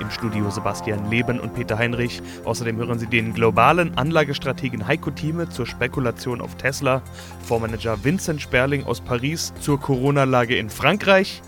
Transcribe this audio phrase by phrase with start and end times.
[0.00, 2.20] Im Studio Sebastian Leben und Peter Heinrich.
[2.44, 7.02] Außerdem hören Sie den globalen Anlagestrategen Heiko Thieme zur Spekulation auf Tesla,
[7.44, 11.42] Fondsmanager Vincent Sperling aus Paris zur Corona-Lage in Frankreich,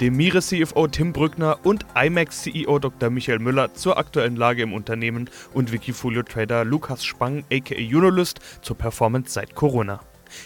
[0.00, 3.10] dem Mire-CFO Tim Brückner und IMAX-CEO Dr.
[3.10, 9.32] Michael Müller zur aktuellen Lage im Unternehmen und Wikifolio-Trader Lukas Spang aka Unolist zur Performance
[9.32, 10.00] seit Corona.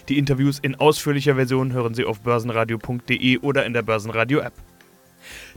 [0.08, 4.67] Die Interviews in ausführlicher Version hören Sie auf börsenradio.de oder in der Börsenradio-App.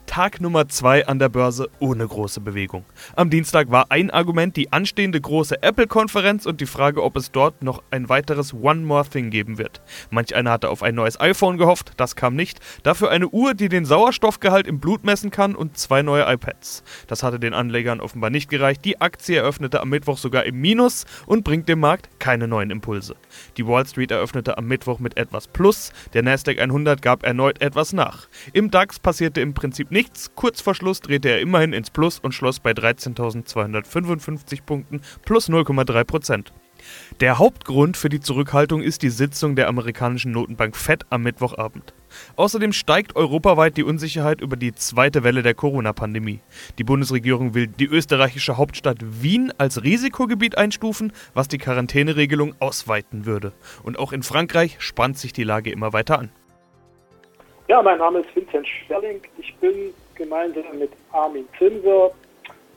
[0.05, 2.83] Tag Nummer 2 an der Börse ohne große Bewegung.
[3.15, 7.63] Am Dienstag war ein Argument die anstehende große Apple-Konferenz und die Frage, ob es dort
[7.63, 9.81] noch ein weiteres One More Thing geben wird.
[10.09, 12.59] Manch einer hatte auf ein neues iPhone gehofft, das kam nicht.
[12.83, 16.83] Dafür eine Uhr, die den Sauerstoffgehalt im Blut messen kann und zwei neue iPads.
[17.07, 18.83] Das hatte den Anlegern offenbar nicht gereicht.
[18.83, 23.15] Die Aktie eröffnete am Mittwoch sogar im Minus und bringt dem Markt keine neuen Impulse.
[23.57, 27.93] Die Wall Street eröffnete am Mittwoch mit etwas Plus, der Nasdaq 100 gab erneut etwas
[27.93, 28.27] nach.
[28.53, 30.31] Im DAX passierte im Prinzip nichts.
[30.35, 36.03] Kurz vor Schluss drehte er immerhin ins Plus und schloss bei 13.255 Punkten plus 0,3
[36.03, 36.53] Prozent.
[37.19, 41.93] Der Hauptgrund für die Zurückhaltung ist die Sitzung der amerikanischen Notenbank Fed am Mittwochabend.
[42.35, 46.39] Außerdem steigt europaweit die Unsicherheit über die zweite Welle der Corona-Pandemie.
[46.77, 53.53] Die Bundesregierung will die österreichische Hauptstadt Wien als Risikogebiet einstufen, was die Quarantäneregelung ausweiten würde.
[53.83, 56.31] Und auch in Frankreich spannt sich die Lage immer weiter an.
[57.67, 59.21] Ja, mein Name ist Vincent Sperling.
[59.37, 62.11] Ich bin gemeinsam mit Armin Zinser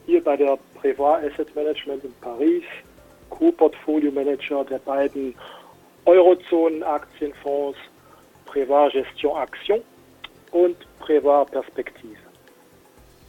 [0.05, 2.63] hier bei der Prévoit Asset Management in Paris,
[3.37, 5.35] Co-Portfolio Manager der beiden
[6.05, 7.77] Eurozonen-Aktienfonds
[8.45, 9.81] Prévoit Gestion Action
[10.51, 12.17] und Prévoit Perspektive.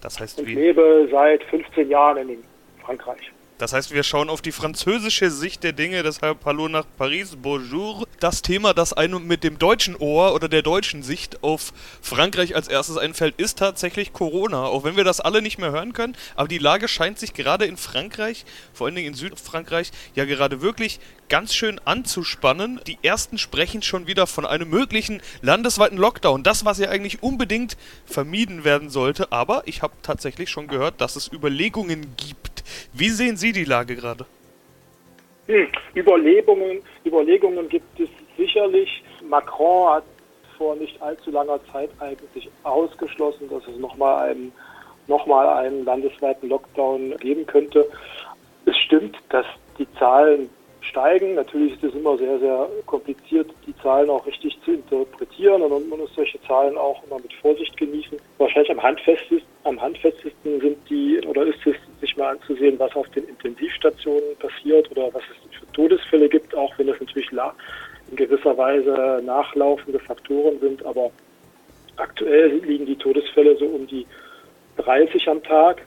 [0.01, 2.45] Das heißt, Und wir, lebe seit 15 Jahren in
[2.85, 3.33] Frankreich.
[3.59, 8.07] Das heißt, wir schauen auf die französische Sicht der Dinge, deshalb Hallo nach Paris, bonjour.
[8.21, 11.73] Das Thema, das einem mit dem deutschen Ohr oder der deutschen Sicht auf
[12.03, 14.65] Frankreich als erstes einfällt, ist tatsächlich Corona.
[14.65, 17.65] Auch wenn wir das alle nicht mehr hören können, aber die Lage scheint sich gerade
[17.65, 18.45] in Frankreich,
[18.75, 22.81] vor allen Dingen in Südfrankreich, ja gerade wirklich ganz schön anzuspannen.
[22.87, 26.43] Die ersten sprechen schon wieder von einem möglichen landesweiten Lockdown.
[26.43, 29.33] Das, was ja eigentlich unbedingt vermieden werden sollte.
[29.33, 32.56] Aber ich habe tatsächlich schon gehört, dass es Überlegungen gibt.
[32.93, 34.27] Wie sehen Sie die Lage gerade?
[35.47, 35.69] Hm.
[35.95, 39.03] Überlegungen, Überlegungen gibt es sicherlich.
[39.29, 40.05] Macron hat
[40.57, 44.53] vor nicht allzu langer Zeit eigentlich ausgeschlossen, dass es nochmal einen,
[45.07, 47.89] noch einen landesweiten Lockdown geben könnte.
[48.65, 49.47] Es stimmt, dass
[49.79, 50.51] die Zahlen
[50.89, 51.35] steigen.
[51.35, 55.99] Natürlich ist es immer sehr, sehr kompliziert, die Zahlen auch richtig zu interpretieren und man
[55.99, 58.19] muss solche Zahlen auch immer mit Vorsicht genießen.
[58.39, 63.09] Wahrscheinlich am handfestesten, am handfestesten sind die, oder ist es, sich mal anzusehen, was auf
[63.11, 68.57] den Intensivstationen passiert oder was es für Todesfälle gibt, auch wenn es natürlich in gewisser
[68.57, 70.85] Weise nachlaufende Faktoren sind.
[70.85, 71.11] Aber
[71.97, 74.07] aktuell liegen die Todesfälle so um die
[74.77, 75.87] 30 am Tag.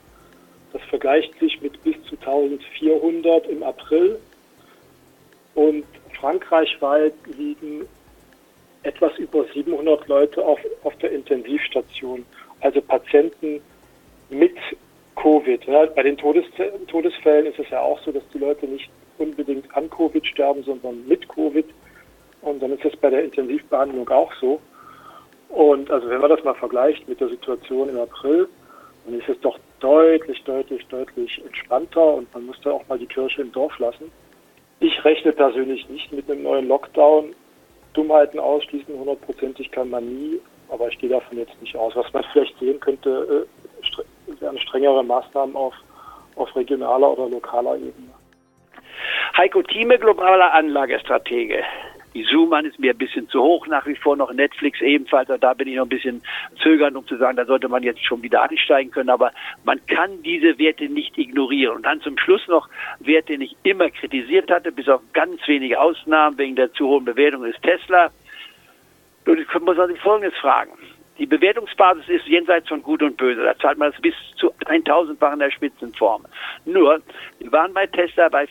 [0.72, 4.18] Das vergleicht sich mit bis zu 1400 im April.
[5.54, 5.84] Und
[6.18, 7.86] frankreichweit liegen
[8.82, 12.24] etwas über 700 Leute auf, auf der Intensivstation,
[12.60, 13.60] also Patienten
[14.30, 14.56] mit
[15.16, 15.66] Covid.
[15.94, 16.44] Bei den Todes
[16.86, 21.06] Todesfällen ist es ja auch so, dass die Leute nicht unbedingt an Covid sterben, sondern
[21.06, 21.66] mit Covid.
[22.40, 24.60] Und dann ist es bei der Intensivbehandlung auch so.
[25.50, 28.48] Und also wenn man das mal vergleicht mit der Situation im April,
[29.04, 33.06] dann ist es doch deutlich, deutlich, deutlich entspannter und man muss da auch mal die
[33.06, 34.10] Kirche im Dorf lassen.
[34.80, 37.34] Ich rechne persönlich nicht mit einem neuen Lockdown.
[37.92, 41.94] Dummheiten ausschließen, hundertprozentig kann man nie, aber ich gehe davon jetzt nicht aus.
[41.96, 45.74] Was man vielleicht sehen könnte, äh, wären strengere Maßnahmen auf,
[46.36, 48.10] auf regionaler oder lokaler Ebene.
[49.36, 51.62] Heiko Thieme, globaler Anlagestratege.
[52.14, 55.28] Die Zoom-An ist mir ein bisschen zu hoch, nach wie vor noch Netflix ebenfalls.
[55.40, 56.22] Da bin ich noch ein bisschen
[56.60, 59.10] zögernd, um zu sagen, da sollte man jetzt schon wieder ansteigen können.
[59.10, 59.30] Aber
[59.64, 61.76] man kann diese Werte nicht ignorieren.
[61.76, 62.68] Und dann zum Schluss noch
[62.98, 67.04] Wert, den ich immer kritisiert hatte, bis auf ganz wenige Ausnahmen wegen der zu hohen
[67.04, 68.10] Bewertung, ist Tesla.
[69.26, 70.72] Nun muss man sich Folgendes fragen.
[71.20, 73.44] Die Bewertungsbasis ist jenseits von Gut und Böse.
[73.44, 76.24] Da zahlt man es bis zu 1000-fach in der Spitzenform.
[76.64, 77.02] Nur,
[77.38, 78.46] wir waren bei Tesla bei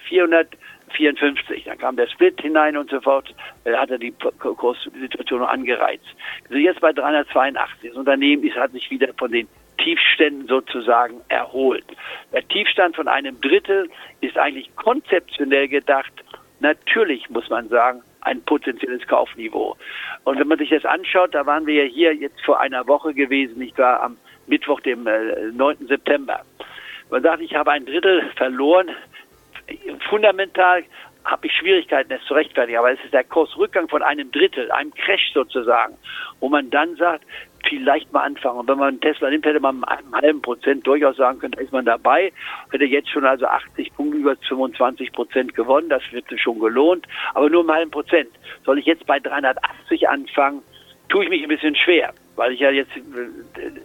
[0.94, 1.64] 454.
[1.66, 3.34] Dann kam der Split hinein und so fort.
[3.64, 6.06] Da hat er die Kurssituation angereizt.
[6.48, 7.90] Wir sind jetzt bei 382.
[7.90, 9.48] Das Unternehmen ist, hat sich wieder von den
[9.78, 11.86] Tiefständen sozusagen erholt.
[12.34, 13.90] Der Tiefstand von einem Drittel
[14.22, 16.12] ist eigentlich konzeptionell gedacht.
[16.60, 19.78] Natürlich muss man sagen, ein potenzielles Kaufniveau.
[20.26, 23.14] Und wenn man sich das anschaut, da waren wir ja hier jetzt vor einer Woche
[23.14, 25.88] gewesen, ich war am Mittwoch, dem äh, 9.
[25.88, 26.42] September.
[27.10, 28.90] Man sagt, ich habe ein Drittel verloren.
[30.10, 30.84] Fundamental
[31.26, 34.94] habe ich Schwierigkeiten, es zu rechtfertigen, aber es ist der Kursrückgang von einem Drittel, einem
[34.94, 35.98] Crash sozusagen,
[36.40, 37.24] wo man dann sagt,
[37.68, 38.60] vielleicht mal anfangen.
[38.60, 41.62] Und wenn man Tesla nimmt, hätte man mit einem halben Prozent durchaus sagen können, da
[41.62, 42.32] ist man dabei,
[42.72, 47.50] hätte jetzt schon also 80 Punkte über 25 Prozent gewonnen, das wird schon gelohnt, aber
[47.50, 48.30] nur im halben Prozent.
[48.66, 50.64] Soll ich jetzt bei 380 anfangen,
[51.10, 52.92] tue ich mich ein bisschen schwer weil ich ja jetzt,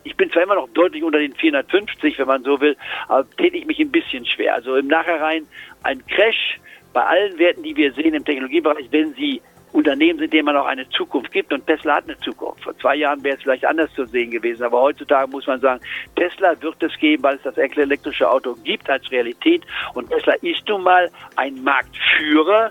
[0.04, 2.76] ich bin zwar immer noch deutlich unter den 450, wenn man so will,
[3.08, 4.54] aber täte ich mich ein bisschen schwer.
[4.54, 5.44] Also im Nachhinein
[5.82, 6.60] ein Crash
[6.92, 9.42] bei allen Werten, die wir sehen im Technologiebereich, wenn sie
[9.72, 12.62] Unternehmen sind, denen man auch eine Zukunft gibt und Tesla hat eine Zukunft.
[12.62, 15.80] Vor zwei Jahren wäre es vielleicht anders zu sehen gewesen, aber heutzutage muss man sagen,
[16.14, 19.62] Tesla wird es geben, weil es das elektrische Auto gibt als Realität
[19.94, 22.70] und Tesla ist nun mal ein Marktführer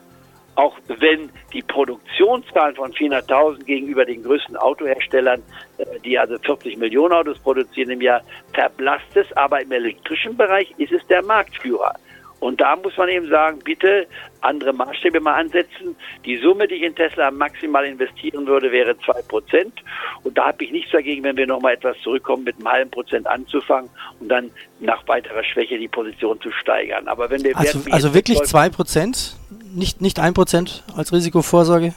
[0.56, 5.42] auch wenn die Produktionszahlen von 400.000 gegenüber den größten Autoherstellern,
[5.78, 8.22] äh, die also 40 Millionen Autos produzieren im Jahr,
[8.54, 11.96] verblasst es, aber im elektrischen Bereich ist es der Marktführer.
[12.44, 14.06] Und da muss man eben sagen, bitte
[14.42, 15.96] andere Maßstäbe mal ansetzen.
[16.26, 19.82] Die Summe, die ich in Tesla maximal investieren würde, wäre zwei Prozent.
[20.24, 23.28] Und da habe ich nichts dagegen, wenn wir nochmal etwas zurückkommen, mit einem halben Prozent
[23.28, 23.90] anzufangen
[24.20, 24.52] und dann
[24.82, 27.08] nach weiterer Schwäche die Position zu steigern.
[27.08, 29.38] Aber wenn der also, also wirklich zwei Prozent,
[29.74, 31.94] nicht nicht ein Prozent als Risikovorsorge?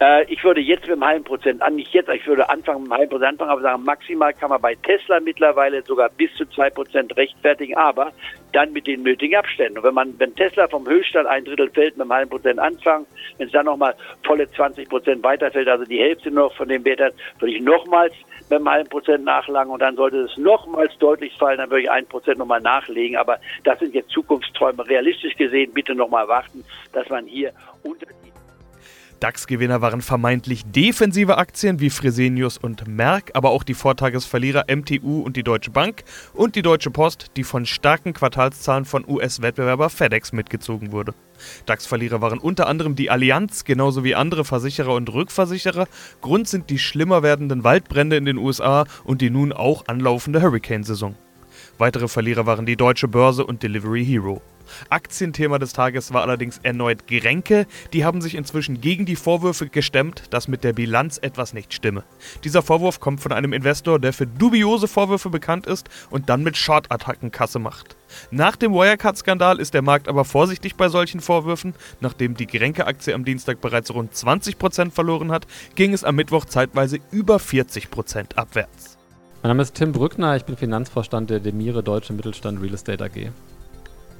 [0.00, 2.92] Äh, ich würde jetzt mit einem halben Prozent an, nicht jetzt, ich würde anfangen mit
[2.92, 6.46] einem halben Prozent anfangen, aber sagen, maximal kann man bei Tesla mittlerweile sogar bis zu
[6.46, 8.12] zwei Prozent rechtfertigen, aber
[8.52, 9.78] dann mit den nötigen Abständen.
[9.78, 13.06] Und wenn man, wenn Tesla vom Höchststand ein Drittel fällt, mit einem halben Prozent anfangen,
[13.36, 17.00] wenn es dann nochmal volle 20 Prozent weiterfällt, also die Hälfte noch von dem Wert
[17.00, 18.14] hat, würde ich nochmals
[18.50, 21.90] mit einem halben Prozent nachlagen und dann sollte es nochmals deutlich fallen, dann würde ich
[21.90, 23.16] ein Prozent nochmal nachlegen.
[23.16, 24.88] Aber das sind jetzt Zukunftsträume.
[24.88, 27.52] Realistisch gesehen, bitte nochmal warten, dass man hier
[27.82, 28.06] unter
[29.20, 35.36] DAX-Gewinner waren vermeintlich defensive Aktien wie Fresenius und Merck, aber auch die Vortagesverlierer MTU und
[35.36, 36.04] die Deutsche Bank
[36.34, 41.14] und die Deutsche Post, die von starken Quartalszahlen von US-Wettbewerber FedEx mitgezogen wurde.
[41.66, 45.88] DAX-Verlierer waren unter anderem die Allianz, genauso wie andere Versicherer und Rückversicherer.
[46.20, 51.16] Grund sind die schlimmer werdenden Waldbrände in den USA und die nun auch anlaufende Hurricane-Saison.
[51.76, 54.42] Weitere Verlierer waren die Deutsche Börse und Delivery Hero.
[54.90, 57.66] Aktienthema des Tages war allerdings erneut Gerenke.
[57.92, 62.04] Die haben sich inzwischen gegen die Vorwürfe gestemmt, dass mit der Bilanz etwas nicht stimme.
[62.44, 66.56] Dieser Vorwurf kommt von einem Investor, der für dubiose Vorwürfe bekannt ist und dann mit
[66.56, 67.96] Short-Attacken Kasse macht.
[68.30, 71.74] Nach dem Wirecard-Skandal ist der Markt aber vorsichtig bei solchen Vorwürfen.
[72.00, 76.98] Nachdem die Gerenke-Aktie am Dienstag bereits rund 20% verloren hat, ging es am Mittwoch zeitweise
[77.10, 78.98] über 40% abwärts.
[79.42, 83.30] Mein Name ist Tim Brückner, ich bin Finanzvorstand der Demire Deutsche Mittelstand Real Estate AG.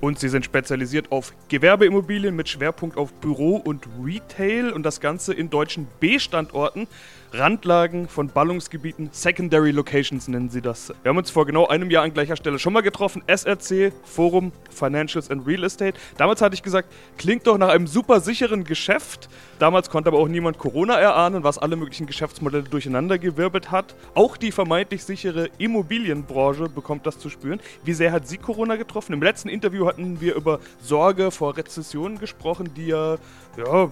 [0.01, 5.35] Und sie sind spezialisiert auf Gewerbeimmobilien mit Schwerpunkt auf Büro und Retail und das Ganze
[5.35, 6.87] in deutschen B-Standorten.
[7.33, 10.93] Randlagen von Ballungsgebieten, Secondary Locations nennen sie das.
[11.03, 13.23] Wir haben uns vor genau einem Jahr an gleicher Stelle schon mal getroffen.
[13.27, 15.99] SRC, Forum Financials and Real Estate.
[16.17, 19.29] Damals hatte ich gesagt, klingt doch nach einem super sicheren Geschäft.
[19.59, 23.95] Damals konnte aber auch niemand Corona erahnen, was alle möglichen Geschäftsmodelle durcheinandergewirbelt hat.
[24.15, 27.61] Auch die vermeintlich sichere Immobilienbranche bekommt das zu spüren.
[27.85, 29.13] Wie sehr hat sie Corona getroffen?
[29.13, 33.17] Im letzten Interview hatten wir über Sorge vor Rezessionen gesprochen, die ja,
[33.57, 33.91] ja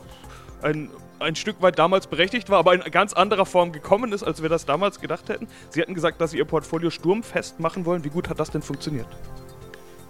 [0.62, 4.43] ein ein Stück weit damals berechtigt war, aber in ganz anderer Form gekommen ist, als
[4.43, 5.49] wir das damals gedacht hätten.
[5.70, 8.05] Sie hatten gesagt, dass Sie Ihr Portfolio sturmfest machen wollen.
[8.05, 9.06] Wie gut hat das denn funktioniert?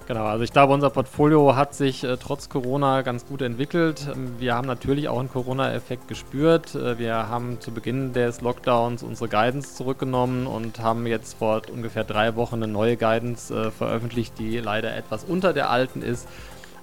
[0.07, 4.07] Genau, also ich glaube, unser Portfolio hat sich äh, trotz Corona ganz gut entwickelt.
[4.09, 6.77] Ähm, wir haben natürlich auch einen Corona-Effekt gespürt.
[6.77, 12.05] Äh, wir haben zu Beginn des Lockdowns unsere Guidance zurückgenommen und haben jetzt vor ungefähr
[12.05, 16.29] drei Wochen eine neue Guidance äh, veröffentlicht, die leider etwas unter der alten ist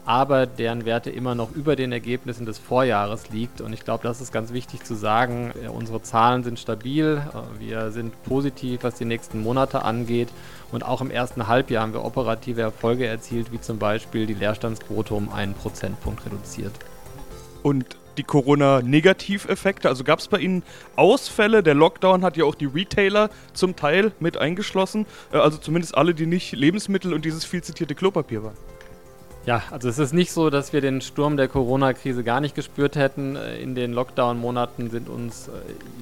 [0.05, 3.61] aber deren Werte immer noch über den Ergebnissen des Vorjahres liegt.
[3.61, 5.53] Und ich glaube, das ist ganz wichtig zu sagen.
[5.73, 7.21] Unsere Zahlen sind stabil,
[7.59, 10.29] wir sind positiv, was die nächsten Monate angeht.
[10.71, 15.13] Und auch im ersten Halbjahr haben wir operative Erfolge erzielt, wie zum Beispiel die Leerstandsquote
[15.13, 16.73] um einen Prozentpunkt reduziert.
[17.61, 19.89] Und die Corona-Negativeffekte?
[19.89, 20.63] Also gab es bei Ihnen
[20.95, 21.63] Ausfälle?
[21.63, 25.05] Der Lockdown hat ja auch die Retailer zum Teil mit eingeschlossen.
[25.31, 28.55] Äh, also zumindest alle, die nicht Lebensmittel und dieses viel zitierte Klopapier waren.
[29.45, 32.95] Ja, also es ist nicht so, dass wir den Sturm der Corona-Krise gar nicht gespürt
[32.95, 33.35] hätten.
[33.35, 35.51] In den Lockdown-Monaten sind uns äh,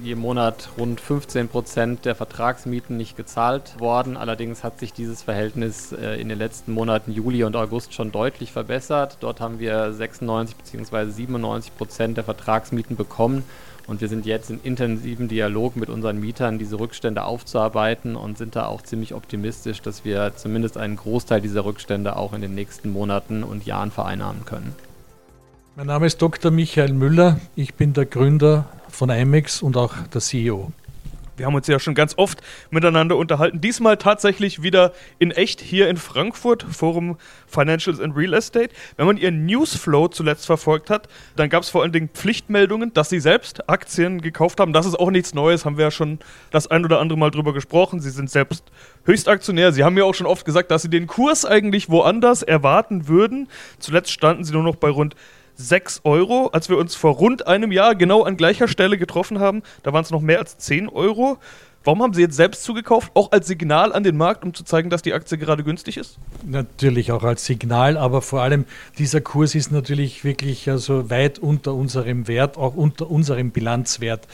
[0.03, 4.15] je Monat rund 15 Prozent der Vertragsmieten nicht gezahlt worden.
[4.15, 8.51] Allerdings hat sich dieses Verhältnis äh, in den letzten Monaten Juli und August schon deutlich
[8.51, 9.17] verbessert.
[9.21, 11.09] Dort haben wir 96 bzw.
[11.09, 13.43] 97 Prozent der Vertragsmieten bekommen.
[13.91, 18.55] Und wir sind jetzt in intensiven Dialog mit unseren Mietern, diese Rückstände aufzuarbeiten und sind
[18.55, 22.89] da auch ziemlich optimistisch, dass wir zumindest einen Großteil dieser Rückstände auch in den nächsten
[22.89, 24.73] Monaten und Jahren vereinnahmen können.
[25.75, 26.51] Mein Name ist Dr.
[26.51, 27.41] Michael Müller.
[27.57, 30.71] Ich bin der Gründer von IMEX und auch der CEO.
[31.41, 33.61] Wir haben uns ja schon ganz oft miteinander unterhalten.
[33.61, 37.17] Diesmal tatsächlich wieder in echt hier in Frankfurt, Forum
[37.47, 38.69] Financials and Real Estate.
[38.95, 43.09] Wenn man Ihren Newsflow zuletzt verfolgt hat, dann gab es vor allen Dingen Pflichtmeldungen, dass
[43.09, 44.71] Sie selbst Aktien gekauft haben.
[44.71, 46.19] Das ist auch nichts Neues, haben wir ja schon
[46.51, 48.01] das ein oder andere Mal drüber gesprochen.
[48.01, 48.63] Sie sind selbst
[49.05, 49.71] Höchstaktionär.
[49.71, 53.47] Sie haben ja auch schon oft gesagt, dass Sie den Kurs eigentlich woanders erwarten würden.
[53.79, 55.15] Zuletzt standen Sie nur noch bei rund
[55.69, 56.47] 6 Euro.
[56.53, 60.03] Als wir uns vor rund einem Jahr genau an gleicher Stelle getroffen haben, da waren
[60.03, 61.37] es noch mehr als 10 Euro.
[61.83, 64.91] Warum haben Sie jetzt selbst zugekauft, auch als Signal an den Markt, um zu zeigen,
[64.91, 66.19] dass die Aktie gerade günstig ist?
[66.45, 68.65] Natürlich auch als Signal, aber vor allem
[68.99, 74.27] dieser Kurs ist natürlich wirklich also weit unter unserem Wert, auch unter unserem Bilanzwert.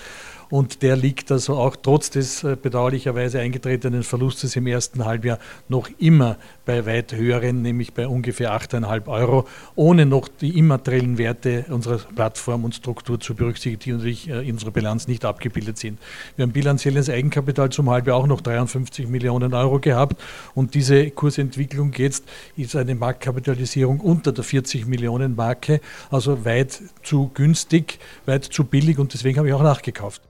[0.49, 5.89] Und der liegt also auch trotz des äh, bedauerlicherweise eingetretenen Verlustes im ersten Halbjahr noch
[5.99, 11.97] immer bei weit höheren, nämlich bei ungefähr 8,5 Euro, ohne noch die immateriellen Werte unserer
[11.97, 15.99] Plattform und Struktur zu berücksichtigen, die natürlich äh, in unserer Bilanz nicht abgebildet sind.
[16.35, 20.21] Wir haben bilanzielles Eigenkapital zum Halbjahr auch noch 53 Millionen Euro gehabt
[20.55, 22.23] und diese Kursentwicklung jetzt
[22.55, 28.97] ist eine Marktkapitalisierung unter der 40 Millionen Marke, also weit zu günstig, weit zu billig
[28.97, 30.21] und deswegen habe ich auch nachgekauft.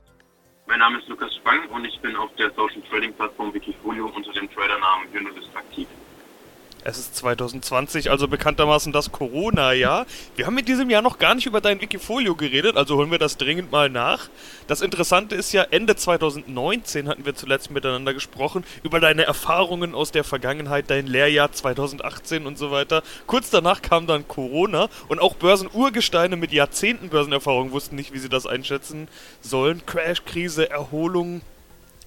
[2.18, 5.88] Auf der Social Trading Plattform Wikifolio unter dem Tradernamen Unilist aktiv.
[6.84, 10.06] Es ist 2020, also bekanntermaßen das Corona-Jahr.
[10.38, 13.18] Wir haben in diesem Jahr noch gar nicht über dein Wikifolio geredet, also holen wir
[13.18, 14.30] das dringend mal nach.
[14.68, 20.14] Das Interessante ist ja, Ende 2019 hatten wir zuletzt miteinander gesprochen über deine Erfahrungen aus
[20.14, 23.04] der Vergangenheit, dein Lehrjahr 2018 und so weiter.
[23.26, 28.30] Kurz danach kam dann Corona und auch Börsenurgesteine mit Jahrzehnten Börsenerfahrung wussten nicht, wie sie
[28.30, 29.10] das einschätzen
[29.42, 29.86] sollen.
[29.86, 31.42] Crash, Krise, Erholung,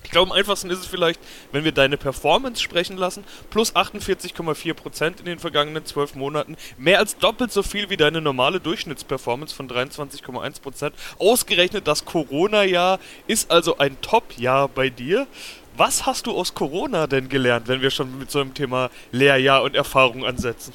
[0.02, 1.21] ich glaube, am einfachsten ist es vielleicht,
[1.52, 7.16] wenn wir deine Performance sprechen lassen, plus 48,4% in den vergangenen 12 Monaten, mehr als
[7.16, 10.92] doppelt so viel wie deine normale Durchschnittsperformance von 23,1%.
[11.19, 15.26] Ausgerechnet das Corona-Jahr ist also ein Top-Jahr bei dir.
[15.76, 19.62] Was hast du aus Corona denn gelernt, wenn wir schon mit so einem Thema Lehrjahr
[19.62, 20.73] und Erfahrung ansetzen?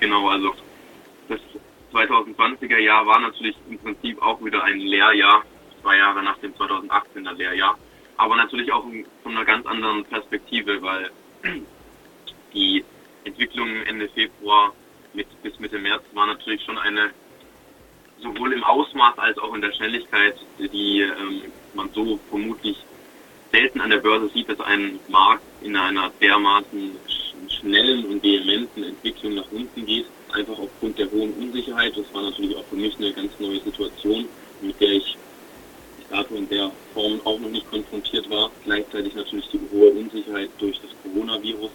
[0.00, 0.52] Genau, also
[1.28, 1.40] das
[1.92, 5.44] 2020er Jahr war natürlich im Prinzip auch wieder ein Lehrjahr
[5.82, 7.78] zwei Jahre nach dem 2018er Lehrjahr.
[8.16, 8.84] Aber natürlich auch
[9.22, 11.10] von einer ganz anderen Perspektive, weil
[12.54, 12.84] die
[13.24, 14.72] Entwicklung Ende Februar
[15.12, 17.10] mit, bis Mitte März war natürlich schon eine
[18.20, 21.42] sowohl im Ausmaß als auch in der Schnelligkeit, die ähm,
[21.74, 22.76] man so vermutlich
[23.50, 26.96] selten an der Börse sieht, dass ein Markt in einer dermaßen
[27.48, 31.96] schnellen und vehementen Entwicklung nach unten geht, einfach aufgrund der hohen Unsicherheit.
[31.96, 34.26] Das war natürlich auch für mich eine ganz neue Situation,
[34.60, 35.16] mit der ich
[36.12, 38.50] dato in der Form auch noch nicht konfrontiert war.
[38.64, 41.70] Gleichzeitig natürlich die hohe Unsicherheit durch das Coronavirus.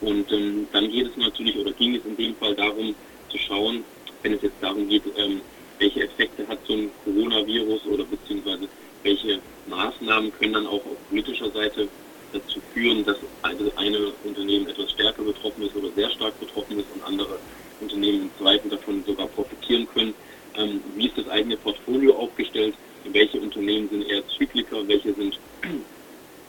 [0.00, 2.94] Und ähm, dann geht es natürlich oder ging es in dem Fall darum
[3.30, 3.84] zu schauen,
[4.22, 5.40] wenn es jetzt darum geht, ähm,
[5.78, 8.68] welche Effekte hat so ein Coronavirus oder beziehungsweise
[9.04, 11.88] welche Maßnahmen können dann auch auf politischer Seite
[12.32, 16.90] dazu führen, dass also eine Unternehmen etwas stärker betroffen ist oder sehr stark betroffen ist
[16.94, 17.38] und andere
[17.80, 20.14] Unternehmen im Zweifel davon sogar profitieren können.
[20.56, 22.74] Ähm, wie ist das eigene Portfolio aufgestellt?
[23.12, 25.38] welche Unternehmen sind eher Zykliker, welche sind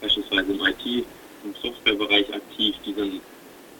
[0.00, 1.04] beispielsweise im IT-
[1.44, 3.20] und Softwarebereich aktiv, die dann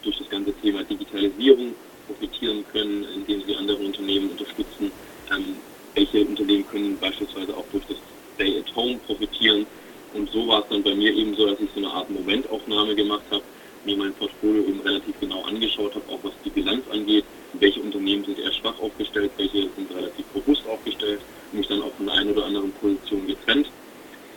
[0.03, 1.73] durch das ganze Thema Digitalisierung
[2.07, 4.91] profitieren können, indem sie andere Unternehmen unterstützen.
[5.31, 5.55] Ähm,
[5.93, 7.97] welche Unternehmen können beispielsweise auch durch das
[8.35, 9.65] Stay at Home profitieren.
[10.13, 12.95] Und so war es dann bei mir eben so, dass ich so eine Art Momentaufnahme
[12.95, 13.43] gemacht habe,
[13.83, 18.23] mir mein Portfolio eben relativ genau angeschaut habe, auch was die Bilanz angeht, welche Unternehmen
[18.23, 22.31] sind eher schwach aufgestellt, welche sind relativ robust aufgestellt mich dann auch von der einen
[22.31, 23.71] oder anderen Position getrennt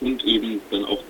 [0.01, 1.05] und eben dann auch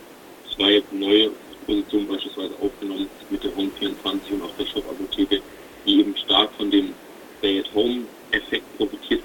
[0.54, 1.30] zwei neue
[1.66, 5.42] Positionen beispielsweise aufgenommen mit der Home 24 und auch der Shop Apotheke,
[5.86, 6.94] die eben stark von dem
[7.38, 9.24] Stay-at-Home-Effekt profitiert